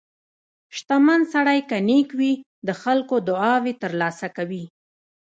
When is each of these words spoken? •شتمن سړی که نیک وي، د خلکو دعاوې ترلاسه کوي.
•شتمن 0.75 1.21
سړی 1.33 1.59
که 1.69 1.77
نیک 1.87 2.09
وي، 2.19 2.33
د 2.67 2.69
خلکو 2.81 3.15
دعاوې 3.29 3.73
ترلاسه 3.81 4.27
کوي. 4.37 4.63